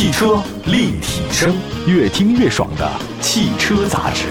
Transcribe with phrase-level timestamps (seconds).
[0.00, 1.54] 汽车立体声，
[1.86, 4.28] 越听越爽的汽车杂志。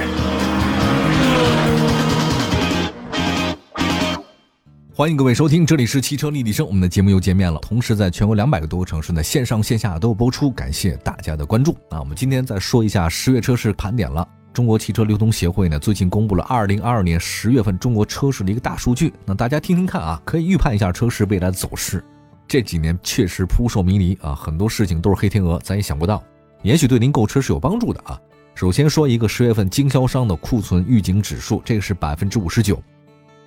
[4.92, 7.60] 欢迎各位收听，这里是汽车立体声，我们的节目又见面了。
[7.60, 11.78] 同时，在全国两百个多个城市呢，线上线下都有播出，感谢大家的关注。
[11.92, 14.28] 那我们今天再说一下十月车市盘点了。
[14.52, 22.04] 中国汽车流通协会呢，最近公布了二零二二年十月份中国车市的一个大数据，那大家听听看啊，可以预判一下车市未来的走势。
[22.50, 26.24] 这几年确实扑朔迷离啊，很多事情都是黑天鹅，咱也想不到，
[26.64, 28.20] 也许对您购车是有帮助的啊。
[28.56, 32.82] 首先说一个十月份经销商的库存预警指数，这个是百分之五十九。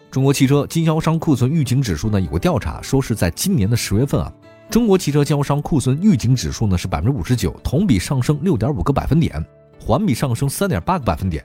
[0.08, 4.32] 中国汽车经销商库存预警指数呢，有个调查说是在今年的十月份啊，
[4.70, 9.44] 中国汽车经销商库存预警指数呢是百分之五十九，同比上升六点五个百分点，
[9.80, 11.44] 环比上升三点八个百分点，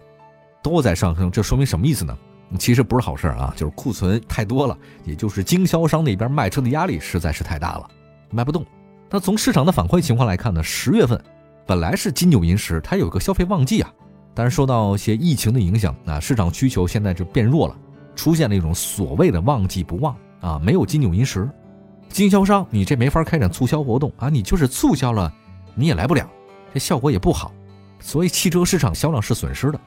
[0.62, 1.32] 都在上升。
[1.32, 2.16] 这说明什么意思呢？
[2.58, 7.90] 其实不是好事啊，就是库存太多了，也就是经销商那边卖车的压力实在是太大了，
[8.30, 8.66] 卖不动。
[9.10, 11.22] 那从市场的反馈情况来看呢，十月份
[11.66, 13.92] 本来是金九银十，它有个消费旺季啊，
[14.34, 17.76] 但是受到一些疫情的影响啊，市场需求现在就变弱了。
[18.16, 21.48] 出现了一种所谓的旺季不旺啊，没有金九银十，
[22.10, 25.32] 经销商你这没法开展促销活动啊，你就是促销了，
[25.76, 26.28] 你也来不了，
[26.74, 27.52] 这效果也不好，
[28.00, 29.80] 所以汽车市场销量是损失的。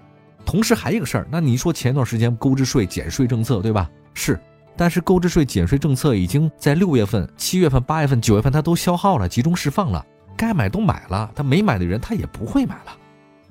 [0.45, 3.89] 同时还有一个事儿，那你说前一段时间购置税减税政策对吧？
[4.15, 4.41] 是，
[4.77, 10.05] 但是购置税减税政策已经在六月份、七月份、八月份、九月份它都消耗了，集中释放了，
[10.37, 12.97] 该买都买了，他没买的人他也不会买了。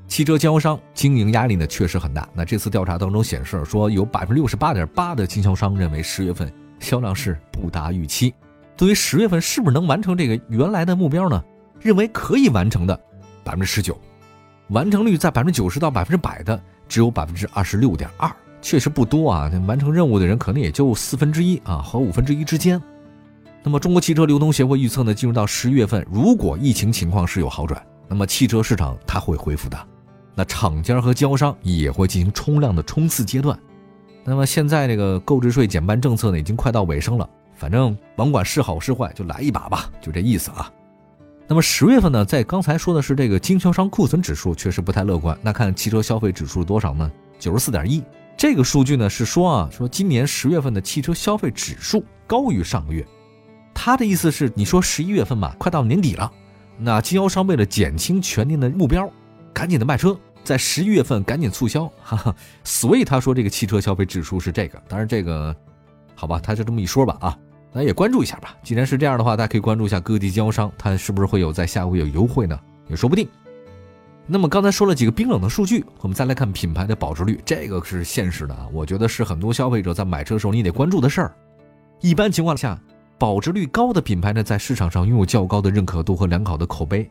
[0.08, 2.28] 汽车经销商经营压力呢确实很大。
[2.34, 8.34] 那这次调查当中显示说，有百分之六十八点八的经销商认为十月份销量是不达预期。
[8.76, 11.44] 对于十月份是不是能完成这个原来的目标呢？
[11.80, 13.00] 认为可以完成的
[13.44, 13.96] 百分之十九，
[14.70, 16.60] 完成率在百分之九十到百分之百的
[16.90, 18.30] 只有百分之二十六点二，
[18.62, 19.50] 确实不多啊。
[19.68, 22.82] 完成任务的人可能也就四分之一啊和五分之一之间。
[23.64, 29.78] 那么中国汽车流通协会预测呢，进入到十月份，如果疫情情况是有好转，那么汽车市场它会恢复的。
[30.34, 33.58] 那厂家和经销商也会进行冲量的冲刺阶段。
[34.24, 37.30] 那么现在这个购置税减半政策呢，已经快到尾声了。
[37.56, 40.72] 反正甭管是好是坏，就来一把吧，就这意思啊。
[41.50, 45.36] 那么十月份呢，在刚才说的是这个经销商库存指数确实不太乐观。
[45.42, 47.12] 那看汽车消费指数多少呢？
[47.40, 48.04] 九十四点一。
[48.38, 53.04] 这个数据呢是说啊，说今年十月份的汽车消费指数高于上个月。
[53.74, 56.32] 他的意思是，你说十一月份嘛，快到年底了，
[56.78, 59.12] 那经销商为了减轻全年的目标，
[59.52, 60.16] 赶紧的卖车。
[60.44, 64.80] 在十一月份赶紧促销，哈哈，所以他说这个汽车消费指数是这个。
[64.88, 65.56] 当然这个，
[66.14, 67.38] 好吧，他就这么一说吧啊，
[67.72, 68.56] 大家也关注一下吧。
[68.64, 72.60] 既然是这样的话，大家可以关注一下各地经销商，他是不是会有在下个月有优惠呢？
[72.88, 73.28] 也说不定。
[74.26, 78.68] 那么刚才说了几个冰冷的数据，我们再来看品牌的保值率，这个是现实的啊。
[78.72, 81.36] 我觉得是很多消费者在买车时候你得关注的事儿。
[82.00, 82.80] 一般情况下，
[83.18, 87.10] 保值率高的品牌呢，在市场上拥有较高的认可度和良好的口碑。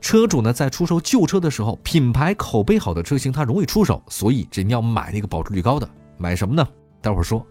[0.00, 6.66] 车主呢，在出售旧车的时候，品牌口碑好的车型，它容易出手，所以这你要买那个保值率高的，买什么呢？
[7.00, 7.44] 待会儿说，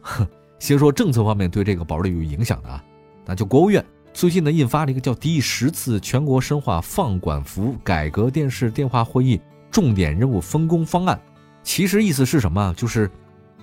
[0.60, 2.84] 先说政策方面对这个保值率有影响的啊，
[3.26, 3.84] 那就国务院
[4.14, 9.40] 最近呢印发了一个叫《第十次全国深化放管服改革电视电话会议
[9.70, 11.16] 重点任务分工方案》，
[11.64, 12.74] 其实意思是什么？
[12.78, 13.12] 就是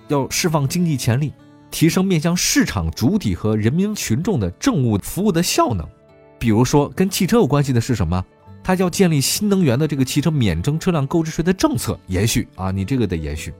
[0.07, 1.33] 要释放经济潜力，
[1.71, 5.87] 提升面向市场主体和人民群众的政务服务的效能。
[6.37, 8.23] 比如说，跟汽车有关系的是什么？
[8.63, 13.53] 它要建立新能源的这个汽车免征车辆购置税的政策延续啊，你这个得延续，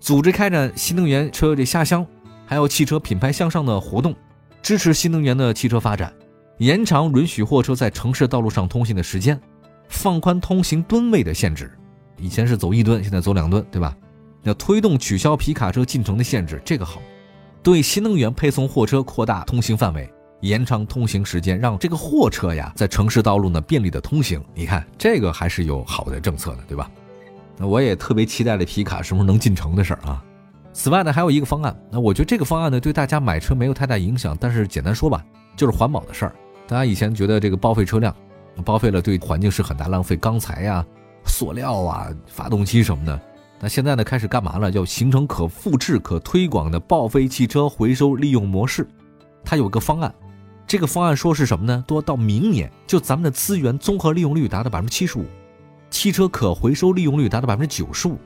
[0.00, 2.04] 组织开展新能源车的下乡，
[2.48, 4.14] 还有汽车品牌向上的活动，
[4.62, 6.10] 支持新能源的汽车发展，
[6.56, 9.38] 延长允许货车在城市道路上通行的时间，
[9.90, 11.70] 放宽通行吨位的限制，
[12.16, 13.94] 以前是走一吨，现在走两吨，对吧？
[14.44, 17.02] 要推动取消皮卡车进城的限制，这个好，
[17.62, 20.10] 对新能源配送货车扩大通行范围。
[20.40, 24.42] 延长通行时间，让这个货车呀在城市道路呢便利的通行。
[24.54, 26.90] 你看这个还是有好的政策的，对吧？
[27.58, 30.24] 那我也特别期待这皮卡什么时候能进城的事儿啊。
[30.78, 35.24] 此外呢，还有一个方案，那我觉得这个方案呢对大家买车没有太大影响，但是简单说吧，
[35.56, 36.32] 就是环保的事儿。
[36.68, 38.14] 大家以前觉得这个报废车辆，
[38.64, 40.86] 报废了对环境是很大浪费，钢材呀、
[41.26, 43.20] 塑料啊、发动机什么的。
[43.58, 44.70] 那现在呢开始干嘛了？
[44.70, 48.86] 要形成可复制、可推广的报废汽车回收利用模式。
[49.44, 50.14] 它有个方案。
[50.64, 51.84] 这个方案说是什么呢？
[51.88, 55.24] 多到明年，就咱们的资源综合利用率达到百分之七十五，
[55.90, 58.16] 汽车可回收利用率达到百分之九十五，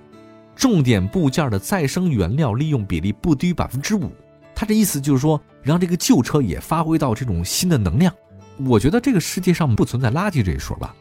[0.54, 4.10] 重点部件的再生原料利用比例不低于百分之五。
[4.54, 8.14] 他这意思就是说，让这个旧车也发挥到这种新的能量。
[8.66, 10.94] 我觉得这个世界上不存在垃圾这一说吧，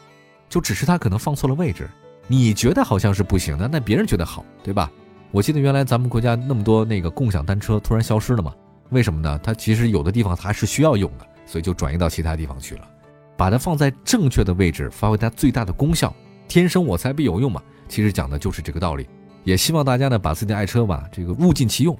[0.49, 1.89] 就只是他可能放错了位置。
[2.27, 4.89] 你觉得好像是不行的，那别人觉得好，对吧？
[5.31, 8.53] 我记得原来咱们国家那么多那个共享单车突然消失了嘛，
[8.89, 9.39] 为什么呢？
[9.43, 11.27] 它其实有的地方它是需要用的。
[11.43, 12.87] 所以就转移到其他地方去了，
[13.35, 16.15] 把它放在正确的位置，发挥它最大的功效。
[16.47, 19.05] 天生我材必有用嘛，其实讲的就是这个道理。
[19.43, 21.97] 也希望大家呢把自己的爱车吧，这个物尽其用。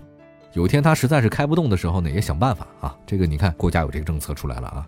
[0.53, 2.95] 有一天它实在是开不动的时候呢，也想办法啊。
[3.05, 4.87] 这个你看国家有这个政策出来了啊。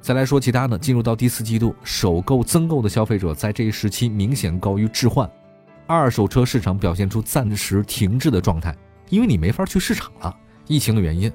[0.00, 5.30] 再来说其他呢，进入到第四季度，首购增购的消费者在这一时期明显高于置换，
[5.86, 8.76] 二手车市场表现出暂时停滞的状态，
[9.08, 10.36] 因为你没法去市场了，
[10.66, 11.32] 疫情的原因。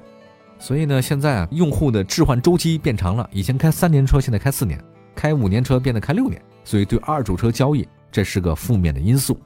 [0.58, 4.78] 所以呢，现在啊，用户的置换周期变长了，以前开三年车，现在开四年；
[5.14, 9.36] 开五年车变得开六年，所以对二手车交易这是个负面的因素。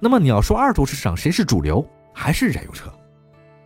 [0.00, 2.92] 那么你要说二手市场谁是主流，还是燃油车？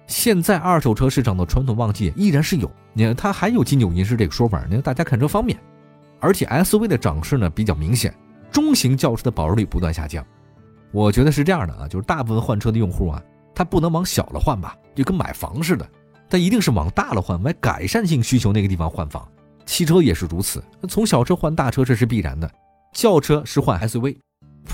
[0.06, 5.58] 现在二手车市场的传统旺季依然是有，你看它还有金九银十这个说法，你看大家看车方便，
[6.20, 8.14] 而且 SUV 的涨势呢比较明显，
[8.50, 10.24] 中型轿车的保值率不断下降。
[10.92, 13.22] 我觉得是这样的啊，就是大部分换车的用户啊，
[13.54, 15.86] 他不能往小了换吧，就跟买房似的。
[16.30, 19.26] 他一定是往大了换，买改善性需求那个地方换房。
[19.66, 22.50] 汽车也是如此，从小车换大车这是必然的。
[22.92, 24.16] 轿车是换 SUV，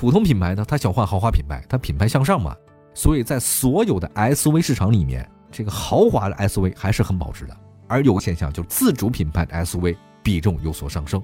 [0.05, 2.55] 普通品牌呢，它想换豪华品牌，它品牌向上嘛。
[2.93, 7.57] 所以在所有的 SUV 市场里面，这个豪华的 SUV 还是很保值的。
[7.89, 11.23] 而有个现象，就是自主品牌的 SUV 比重有所上升。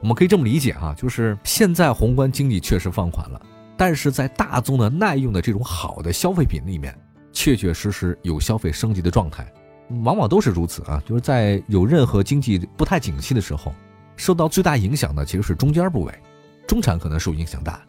[0.00, 3.42] 我们可以这么理解哈，就是现在宏观经济确实放缓了，
[3.76, 6.96] 但是在大宗的耐用的这种好的消费品里面。
[7.32, 9.44] 确确实实有消费升级的状态，
[10.04, 11.02] 往往都是如此啊！
[11.04, 13.74] 就是在有任何经济不太景气的时候，
[14.14, 16.14] 受到最大影响的其实是中间部位，
[16.64, 17.80] 中产可能受影响大。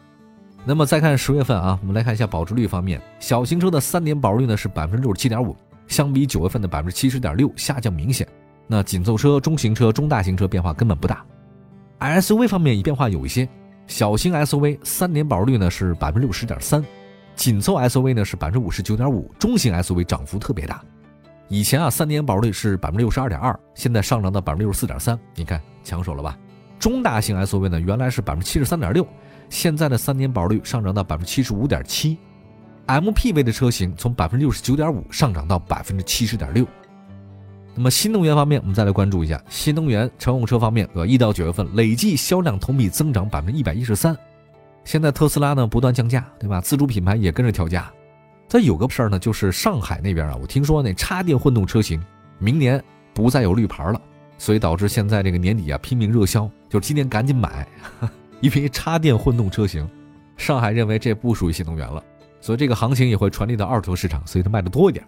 [0.64, 5.56] 那么再看十月份啊，我们来看一下保值率方面，小型车的三年保值率呢是百分之六十七点五，
[5.88, 8.28] 相比九月份的百分之七十点六下降明显。
[8.66, 11.24] 那紧凑车、中型车、中大型车变化根本不大。
[11.98, 13.48] SUV 方面变化有一些，
[13.86, 16.84] 小型 SUV 三年保值率呢是百分之六十点三。
[17.34, 20.82] 紧凑 SUV 呢是百分之五十九点五，中型 SUV 涨幅特别大。
[21.48, 26.38] 以前啊，三年保值率是百分之六十二点二，现在上涨到百分之六十四点三，你看抢手了吧？
[26.78, 29.06] 中大型 SUV 呢，原来是百分之七十三点六，
[29.50, 32.16] 现在的三年保率上涨到百分之七十五点七。
[32.86, 36.66] MPV 的车型从百分之六十九点五上涨到百分之七十点六。
[37.74, 44.16] 那么新能源方面，我们再来关注一下新能源乘用车方面，呃，一到九月份累计销量同比增长百分之一百一十三。
[44.84, 46.60] 现在特斯拉呢不断降价，对吧？
[46.60, 47.92] 自主品牌也跟着调价。
[48.48, 52.02] 再有个事儿呢，就是上海那边啊，我听说那插电混动车型
[52.38, 52.82] 明年
[53.14, 54.00] 不再有绿牌了，
[54.36, 57.68] 所以导致现在这个年底啊拼命热销，就是今年赶紧买，
[58.40, 59.88] 因为插电混动车型，
[60.36, 62.02] 上海认为这不属于新能源了，
[62.40, 65.04] 所以这个行情也会传递到二手市场，所以它卖的多一点。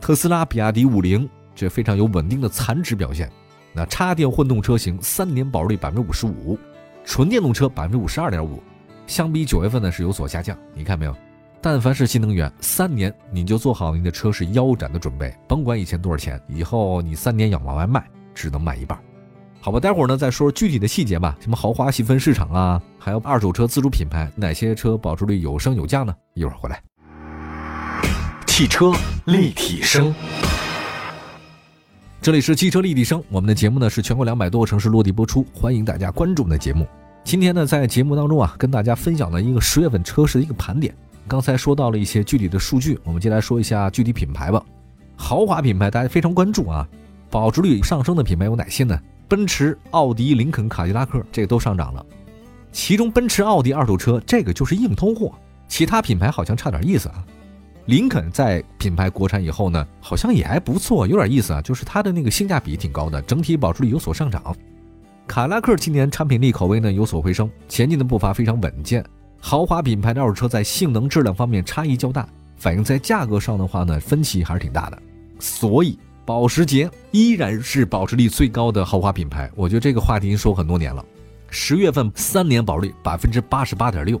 [0.00, 3.30] 特斯拉、比亚迪、五菱这非常有稳定的残值表现。
[3.72, 6.58] 那插电混动车型三年保值率百分之五十五，
[7.04, 8.62] 纯电动车百分之五十二点五。
[9.06, 11.14] 相比九月份呢是有所下降，你看没有？
[11.60, 18.02] 但凡是新能源，三年你就做好你的车是腰斩的准备，甭管以前多少钱，以后你三年要往外卖，
[18.34, 18.98] 只能卖一半。
[19.62, 26.14] 好吧，待会儿呢再说说具体的细节吧，什么豪华细分市场啊，还有二手车自主品牌，哪些车保值率有升有降呢？
[26.32, 26.82] 一会儿回来。
[28.46, 28.90] 汽车
[29.26, 30.14] 立体声，
[32.22, 36.86] 这里是汽车立体声，我们的节目呢是全国两百多个城市落地播出，欢迎大家关注我们的节目。
[37.22, 40.94] 今天呢，在节目当中啊，跟大家分享了一个十月份车市的一个盘点。
[41.28, 44.64] 刚才说到了一些具体的数据，我们接下来说一下具体品牌吧。
[45.16, 46.88] 豪华品牌大家非常关注啊，
[47.28, 48.98] 保值率上升的品牌有哪些呢？
[49.30, 52.04] 奔驰、奥迪、林肯、卡迪拉克，这个都上涨了。
[52.72, 55.32] 其中奔驰、奥迪二手车这个就是硬通货，
[55.68, 57.24] 其他品牌好像差点意思啊。
[57.86, 64.42] 林肯在品牌国产以后呢，好像也还不错，有点意思啊，就是它的那个性价比挺高的，整体保值率有所上涨。
[65.28, 69.04] 卡拉克今年产品力口碑呢有所回升，前进的步伐非常稳健。
[69.38, 75.00] 豪华品牌的二手车在性能质量方面差异较大，反映在价格上的话呢分歧还是挺大的。
[75.38, 75.96] 所以
[76.30, 79.50] 保时捷依然是保值率最高的豪华品牌。
[79.56, 81.04] 我觉得这个话题已经说很多年了。
[81.48, 84.20] 十月份三年保率百分之八十八点六，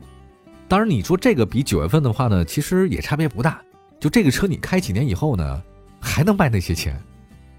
[0.66, 3.62] 当然你说这个比九月份的话呢，其实也差别不大。
[4.00, 5.62] 就这个车你开几年以后呢，
[6.00, 7.00] 还能卖那些钱。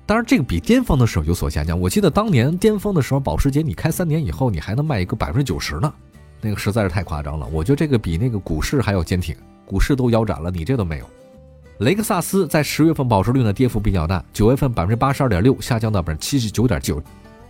[0.05, 1.79] 当然，这个比巅峰的时候有所下降。
[1.79, 5.93] 我记得当年巅峰的时候，保时捷你开三年以后，你还能卖一个百分之九十呢，
[6.41, 7.47] 那个实在是太夸张了。
[7.53, 9.33] 我觉得这个比那个股市还要坚挺，
[9.65, 11.09] 股市都腰斩了，你这都没有。
[11.81, 17.01] 雷克萨斯在十月份保值率呢跌幅比较大，九月份百分之八十二点六下降到百分之七十九点九，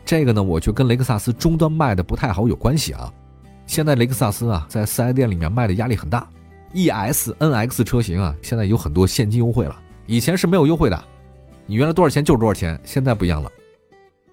[0.06, 3.12] 这个呢我觉得跟雷克萨斯终端卖的不太好有关系啊。
[3.68, 6.26] 现在雷克萨斯啊在四 S 店里面卖的压力很大
[6.74, 11.04] ，ES、NX 车型啊现在有很多现金优惠了，以前是没有优惠的。
[11.66, 13.52] 你原来多少钱就是多少钱，现在不一样了。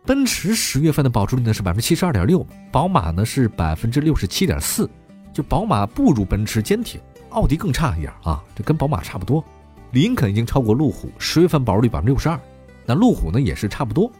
[0.07, 4.89] 奔驰十月份的保值率呢是百分之七十二点六，宝马呢是百分之六十七点四，
[5.33, 7.01] 就宝马不如奔驰坚挺，
[7.31, 9.45] 奥迪更差一点啊，这跟宝马差不多。
[9.93, 12.39] 林肯已经超过路虎，十月份保值率百分之六十二，
[12.85, 14.11] 那路虎呢也是差不多。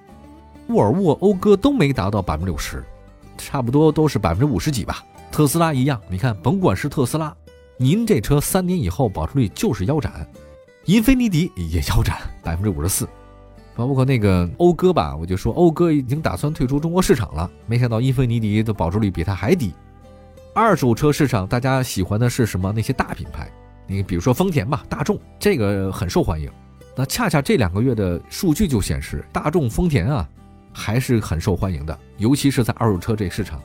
[0.69, 2.85] 沃尔沃、讴歌都没达到百分之六十，
[3.37, 5.05] 差不多都是百分之五十几吧。
[5.31, 7.35] 特斯拉一样，你看，甭管是特斯拉，
[7.77, 10.27] 您这车三年以后保值率就是腰斩，
[10.87, 13.09] 英菲尼迪也腰斩百分之五十四，
[13.75, 19.73] 包括那个讴歌吧，我就说讴歌已经打算退出中国市场了，没想到英菲尼迪的保值率比它还低。
[20.55, 22.73] 二手车市场大家喜欢的是什么？
[22.73, 23.51] 那些大品牌，
[23.89, 26.49] 你比如说丰田吧，大众这个很受欢迎。
[26.95, 30.29] 那恰恰这两个月的数据就显示，大众、丰田啊
[30.73, 33.61] 还是很受欢迎的，尤其是在二手车这市场。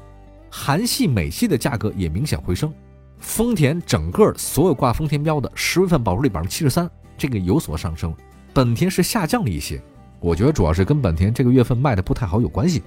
[0.50, 2.72] 韩系、美系的价格也明显回升，
[3.20, 8.14] 丰田整个所有挂丰田标的十月份保值率百分之七十三，这个有所上升。
[8.54, 9.82] 本田是下降了一些，
[10.20, 12.84] 我觉得主要是跟本田这个月份卖的不太好有关系。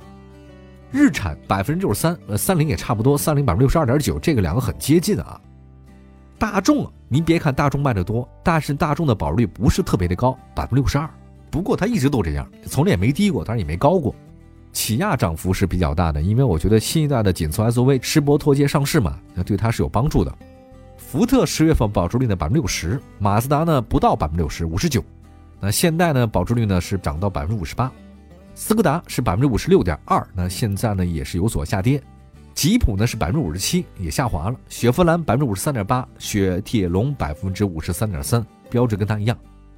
[0.92, 5.40] 日产百分之六十三，呃，三菱也差不多，三菱百分之六十二点九，这个两个很接近啊。
[6.38, 11.08] 大众，您别看大众卖的多，但是大众的保值率不是特别的高，百分之六十二。
[11.50, 14.14] 不过它一直都这样，从来也没低过，当然也没高过。
[14.72, 20.34] 起亚涨幅是比较大的，因为我觉得新一代的紧凑 SUV 吃博拓界上市嘛，那对它是有帮助的。
[20.98, 25.02] 福特十月份保值率呢百分之六十，马自达呢不到百分之六十，五十九。
[25.58, 27.90] 那现代呢保值率呢是涨到百分之五十八，
[28.54, 32.02] 斯柯达是百分之五十六点二，那现在呢也是有所下跌。
[32.56, 34.56] 吉普呢是百分之五十七，也下滑了。
[34.70, 39.36] 雪佛兰百分之五十三点八，雪铁龙百分之五十三点三，标志跟它一样，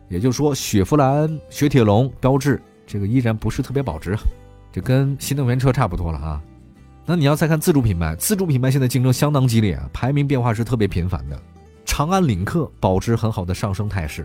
[0.08, 4.16] 也就是说雪佛兰、雪铁龙、标致这个依然不是特别保值。
[4.72, 6.40] 这跟新能源车差不多了啊，
[7.04, 11.36] 那你要再看自主品牌，自主品牌现在竞争相当激烈啊，排名变化是特别频繁的。
[11.84, 14.24] 长安领克保持很好的上升态势，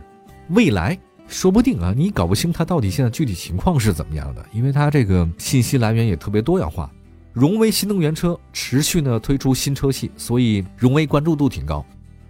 [0.49, 0.95] 未来
[1.27, 6.87] 说不定啊，你搞不清它到底现在具体情况是怎么样的，因为它这个信息来源也特别多样化。
[7.33, 11.83] 荣威新能源车持续呢推出新车系，所以荣威关注度挺高。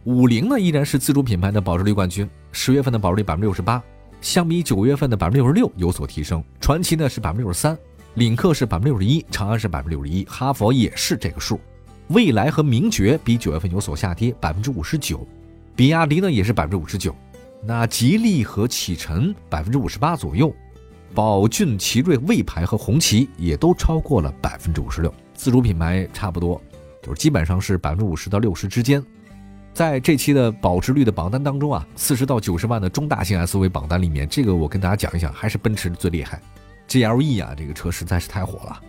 [0.06, 3.84] 五菱呢依然是自主品牌的保值率冠军，十月份的保值率百分之六十八，
[4.22, 6.42] 相比九月份的百分之六十六有所提升。
[6.62, 7.78] 传祺呢是百分之六十三。
[8.14, 11.60] 领克是百分之六十一，长安是百分之六十一，哈佛也是这个数。
[12.08, 15.28] 蔚来和名爵比九月份有所下跌，百分之五十九。
[15.76, 17.14] 比亚迪呢也是百分之五十九。
[17.62, 20.54] 那吉利和启辰百分之五十八左右。
[21.14, 25.14] 宝骏、奇瑞、魏牌和红旗也都超过了百分之五十六。
[25.36, 26.60] 自主品牌差不多，
[27.02, 29.04] 就是基本上是百分之五十到六十之间。
[29.74, 36.42] 在这期的保值率的榜单当中啊，四十到九十万的中大型 SUV 榜单里面，这个我跟大家讲一讲，还是奔驰最厉害。
[36.88, 38.80] GLE 啊，这个车实在是太火了，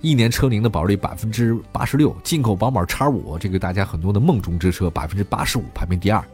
[0.00, 2.16] 一年车龄的保值率百分之八十六。
[2.24, 6.24] 进口宝马 X 五，这个大家很多的梦中之车，百分之八十五，排名第二。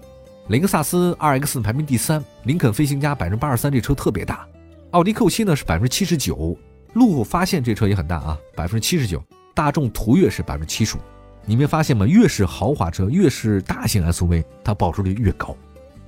[0.49, 4.47] 雷克萨斯 RX 排名第三，林肯飞行家百分之八十三，这车特别大。
[4.92, 6.57] 奥迪 Q7 呢是百分之七十九，
[6.95, 9.23] 路虎发现这车也很大啊，百分之七十九。
[9.54, 11.00] 大众途岳是百分之七十五。
[11.45, 12.07] 你没发现吗？
[12.07, 15.54] 越是豪华车，越是大型 SUV，它保值率越高。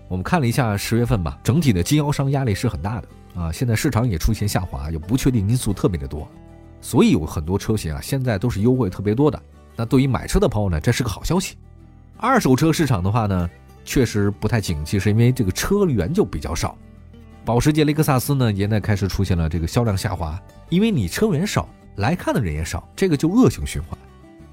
[0.09, 3.09] 我们看了一下十月份吧，整体的经销商压力是很大的。
[3.35, 6.27] 啊，现在市场也出现下滑，有不确定因素特别的多，
[6.81, 9.41] 所以有很多车型啊，现在都是优惠特别多的。
[9.77, 11.59] 那对于买车的朋友呢，这是个好消息。
[12.17, 13.51] 二手车市场的话呢，
[13.85, 16.79] 确实不太景气，是因为这个车源就比较少。
[17.45, 23.99] 保时捷、雷克萨斯呢，现在开始出现了这个销量下滑，因为你车源少，来看的人也少，这个就恶性循环。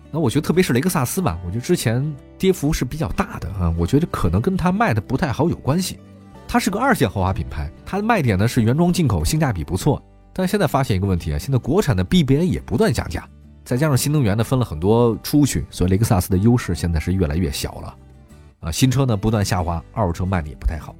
[0.09, 5.99] 那我觉得特别是雷克萨斯吧，我觉得之前跌幅是比较大的啊，我觉得可能跟它卖的不太好有关系。
[6.47, 10.01] 它是个二线豪华品牌，它的卖点呢是原装进口，性价比不错。
[10.31, 13.27] 但现在发现一个问题啊，现在国产的 BBA 也不断降价，
[13.65, 17.95] 再加上新能源呢分了很多出去，所以雷克萨斯的优势现在是越来越小了。
[18.61, 20.95] 啊，新车呢不断下滑，二手车卖的也不太好。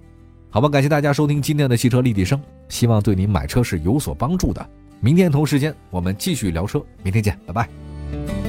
[0.50, 4.70] 好吧，感谢大家收听今天的汽车立体声，希望对您买车是有所帮助的。
[5.00, 8.47] 明天同时间我们继续聊车，明天见，拜拜。